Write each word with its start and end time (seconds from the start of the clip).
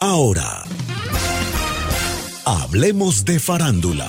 Ahora, 0.00 0.62
hablemos 2.44 3.24
de 3.24 3.40
farándula. 3.40 4.06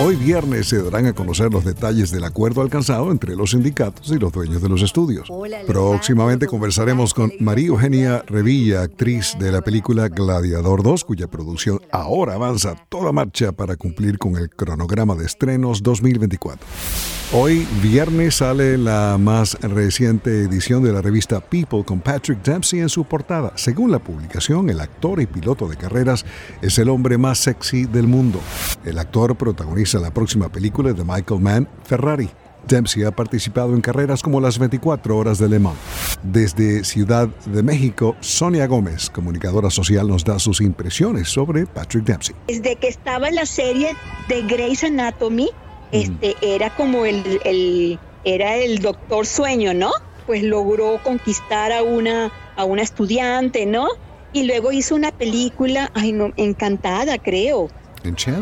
Hoy 0.00 0.16
viernes 0.16 0.66
se 0.66 0.82
darán 0.82 1.06
a 1.06 1.12
conocer 1.12 1.52
los 1.52 1.64
detalles 1.64 2.10
del 2.10 2.24
acuerdo 2.24 2.62
alcanzado 2.62 3.12
entre 3.12 3.36
los 3.36 3.52
sindicatos 3.52 4.10
y 4.10 4.18
los 4.18 4.32
dueños 4.32 4.60
de 4.60 4.68
los 4.68 4.82
estudios. 4.82 5.28
Próximamente 5.68 6.48
conversaremos 6.48 7.14
con 7.14 7.30
María 7.38 7.68
Eugenia 7.68 8.24
Revilla, 8.26 8.82
actriz 8.82 9.36
de 9.38 9.52
la 9.52 9.62
película 9.62 10.08
Gladiador 10.08 10.82
2, 10.82 11.04
cuya 11.04 11.28
producción 11.28 11.80
ahora 11.92 12.34
avanza 12.34 12.74
toda 12.88 13.12
marcha 13.12 13.52
para 13.52 13.76
cumplir 13.76 14.18
con 14.18 14.34
el 14.34 14.50
cronograma 14.50 15.14
de 15.14 15.26
estrenos 15.26 15.80
2024. 15.80 16.66
Hoy 17.32 17.66
viernes 17.82 18.36
sale 18.36 18.78
la 18.78 19.18
más 19.18 19.60
reciente 19.60 20.42
edición 20.42 20.84
de 20.84 20.92
la 20.92 21.02
revista 21.02 21.40
People 21.40 21.84
con 21.84 21.98
Patrick 21.98 22.40
Dempsey 22.40 22.78
en 22.78 22.88
su 22.88 23.04
portada. 23.04 23.52
Según 23.56 23.90
la 23.90 23.98
publicación, 23.98 24.70
el 24.70 24.78
actor 24.78 25.20
y 25.20 25.26
piloto 25.26 25.66
de 25.66 25.76
carreras 25.76 26.24
es 26.62 26.78
el 26.78 26.88
hombre 26.88 27.18
más 27.18 27.38
sexy 27.38 27.86
del 27.86 28.06
mundo. 28.06 28.40
El 28.84 28.96
actor 29.00 29.34
protagoniza 29.34 29.98
la 29.98 30.14
próxima 30.14 30.50
película 30.50 30.92
de 30.92 31.02
Michael 31.02 31.40
Mann, 31.40 31.68
Ferrari. 31.82 32.30
Dempsey 32.68 33.02
ha 33.02 33.10
participado 33.10 33.74
en 33.74 33.80
carreras 33.80 34.22
como 34.22 34.40
las 34.40 34.60
24 34.60 35.16
horas 35.16 35.38
de 35.38 35.48
Le 35.48 35.58
Mans. 35.58 35.76
Desde 36.22 36.84
Ciudad 36.84 37.28
de 37.46 37.62
México, 37.64 38.14
Sonia 38.20 38.68
Gómez, 38.68 39.10
comunicadora 39.10 39.70
social, 39.70 40.06
nos 40.06 40.24
da 40.24 40.38
sus 40.38 40.60
impresiones 40.60 41.28
sobre 41.28 41.66
Patrick 41.66 42.04
Dempsey. 42.04 42.36
Desde 42.46 42.76
que 42.76 42.86
estaba 42.86 43.28
en 43.28 43.34
la 43.34 43.46
serie 43.46 43.96
de 44.28 44.42
Grey's 44.42 44.84
Anatomy, 44.84 45.50
este, 45.92 46.36
era 46.42 46.70
como 46.70 47.04
el, 47.06 47.98
era 48.24 48.56
el 48.56 48.78
doctor 48.80 49.26
sueño, 49.26 49.74
¿no? 49.74 49.90
Pues 50.26 50.42
logró 50.42 51.00
conquistar 51.02 51.72
a 51.72 51.82
una, 51.82 52.32
a 52.56 52.64
una 52.64 52.82
estudiante, 52.82 53.66
¿no? 53.66 53.88
Y 54.32 54.44
luego 54.44 54.72
hizo 54.72 54.94
una 54.94 55.12
película, 55.12 55.90
ay 55.94 56.12
no, 56.12 56.32
encantada, 56.36 57.18
creo. 57.18 57.68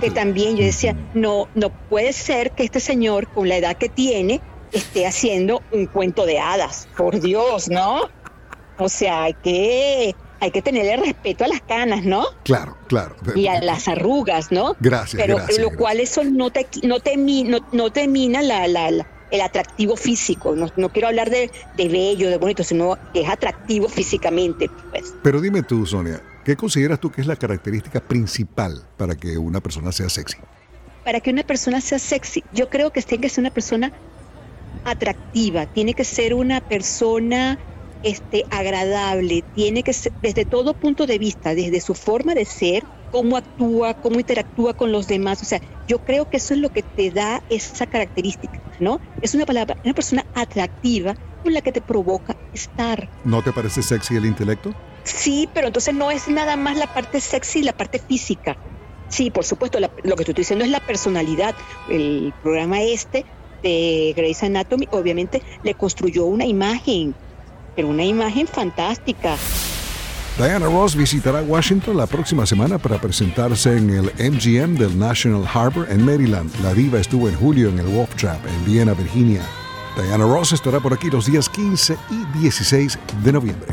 Que 0.00 0.10
también 0.10 0.56
yo 0.56 0.64
decía, 0.64 0.96
no, 1.14 1.48
no 1.54 1.70
puede 1.70 2.12
ser 2.12 2.52
que 2.52 2.64
este 2.64 2.80
señor, 2.80 3.26
con 3.28 3.48
la 3.48 3.56
edad 3.56 3.76
que 3.76 3.88
tiene, 3.88 4.40
esté 4.72 5.06
haciendo 5.06 5.62
un 5.72 5.86
cuento 5.86 6.26
de 6.26 6.38
hadas. 6.38 6.88
Por 6.96 7.20
Dios, 7.20 7.68
¿no? 7.68 8.08
O 8.78 8.88
sea, 8.88 9.32
que 9.32 10.14
hay 10.40 10.50
que 10.50 10.62
tenerle 10.62 10.96
respeto 10.96 11.44
a 11.44 11.48
las 11.48 11.60
canas, 11.60 12.04
¿no? 12.04 12.24
Claro, 12.44 12.76
claro. 12.88 13.14
Y 13.34 13.46
a 13.46 13.60
las 13.60 13.88
arrugas, 13.88 14.50
¿no? 14.50 14.74
Gracias. 14.80 15.22
Pero 15.22 15.36
gracias, 15.36 15.58
lo 15.58 15.70
cual 15.76 16.00
eso 16.00 16.24
no 16.24 16.50
te, 16.50 16.66
no 16.82 17.00
te, 17.00 17.16
no, 17.16 17.60
mina 18.08 18.40
la, 18.40 18.66
la, 18.66 18.88
el 18.88 19.40
atractivo 19.40 19.96
físico. 19.96 20.56
No, 20.56 20.68
no 20.76 20.88
quiero 20.88 21.08
hablar 21.08 21.28
de, 21.28 21.50
de, 21.76 21.88
bello, 21.88 22.30
de 22.30 22.38
bonito, 22.38 22.64
sino 22.64 22.96
que 23.12 23.20
es 23.20 23.28
atractivo 23.28 23.88
físicamente. 23.90 24.70
Pues. 24.90 25.14
Pero 25.22 25.40
dime 25.40 25.62
tú, 25.62 25.84
Sonia, 25.84 26.22
¿qué 26.44 26.56
consideras 26.56 26.98
tú 27.00 27.10
que 27.10 27.20
es 27.20 27.26
la 27.26 27.36
característica 27.36 28.00
principal 28.00 28.82
para 28.96 29.14
que 29.14 29.36
una 29.36 29.60
persona 29.60 29.92
sea 29.92 30.08
sexy? 30.08 30.38
Para 31.04 31.20
que 31.20 31.30
una 31.30 31.42
persona 31.42 31.80
sea 31.80 31.98
sexy, 31.98 32.44
yo 32.52 32.70
creo 32.70 32.90
que 32.90 33.02
tiene 33.02 33.22
que 33.22 33.28
ser 33.28 33.42
una 33.42 33.50
persona 33.50 33.92
atractiva, 34.84 35.66
tiene 35.66 35.94
que 35.94 36.04
ser 36.04 36.32
una 36.32 36.60
persona 36.60 37.58
este, 38.02 38.44
agradable, 38.50 39.44
tiene 39.52 39.82
que 39.82 39.92
ser 39.92 40.12
desde 40.20 40.44
todo 40.44 40.74
punto 40.74 41.06
de 41.06 41.18
vista, 41.18 41.54
desde 41.54 41.80
su 41.80 41.94
forma 41.94 42.34
de 42.34 42.44
ser, 42.44 42.82
cómo 43.10 43.36
actúa, 43.36 43.94
cómo 43.94 44.20
interactúa 44.20 44.74
con 44.74 44.92
los 44.92 45.06
demás. 45.06 45.42
O 45.42 45.46
sea, 45.46 45.60
yo 45.86 45.98
creo 45.98 46.28
que 46.28 46.38
eso 46.38 46.54
es 46.54 46.60
lo 46.60 46.70
que 46.70 46.82
te 46.82 47.10
da 47.10 47.42
esa 47.48 47.86
característica, 47.86 48.60
¿no? 48.78 49.00
Es 49.20 49.34
una 49.34 49.46
palabra, 49.46 49.76
una 49.84 49.94
persona 49.94 50.24
atractiva 50.34 51.14
con 51.42 51.52
la 51.54 51.60
que 51.60 51.72
te 51.72 51.80
provoca 51.80 52.36
estar. 52.52 53.10
¿No 53.24 53.42
te 53.42 53.52
parece 53.52 53.82
sexy 53.82 54.16
el 54.16 54.26
intelecto? 54.26 54.72
Sí, 55.04 55.48
pero 55.54 55.66
entonces 55.66 55.94
no 55.94 56.10
es 56.10 56.28
nada 56.28 56.56
más 56.56 56.76
la 56.76 56.86
parte 56.86 57.20
sexy, 57.20 57.62
la 57.62 57.72
parte 57.72 57.98
física. 57.98 58.56
Sí, 59.08 59.30
por 59.30 59.44
supuesto, 59.44 59.80
lo 59.80 60.16
que 60.16 60.22
estoy 60.22 60.34
diciendo 60.34 60.64
es 60.64 60.70
la 60.70 60.80
personalidad. 60.80 61.54
El 61.88 62.32
programa 62.42 62.82
este 62.82 63.24
de 63.62 64.12
Grey's 64.16 64.42
Anatomy 64.42 64.86
obviamente 64.90 65.42
le 65.62 65.74
construyó 65.74 66.26
una 66.26 66.46
imagen, 66.46 67.16
pero 67.80 67.88
una 67.88 68.04
imagen 68.04 68.46
fantástica. 68.46 69.36
Diana 70.36 70.66
Ross 70.66 70.94
visitará 70.94 71.40
Washington 71.40 71.96
la 71.96 72.06
próxima 72.06 72.44
semana 72.44 72.76
para 72.76 73.00
presentarse 73.00 73.74
en 73.74 73.88
el 73.88 74.04
MGM 74.18 74.74
del 74.74 74.98
National 74.98 75.46
Harbor 75.50 75.86
en 75.90 76.04
Maryland. 76.04 76.50
La 76.62 76.74
diva 76.74 77.00
estuvo 77.00 77.26
en 77.26 77.36
julio 77.36 77.70
en 77.70 77.78
el 77.78 77.86
Wolf 77.86 78.14
Trap 78.16 78.46
en 78.46 78.64
Viena, 78.66 78.92
Virginia. 78.92 79.40
Diana 79.96 80.24
Ross 80.24 80.52
estará 80.52 80.78
por 80.78 80.92
aquí 80.92 81.08
los 81.08 81.24
días 81.24 81.48
15 81.48 81.96
y 82.10 82.38
16 82.38 82.98
de 83.24 83.32
noviembre. 83.32 83.72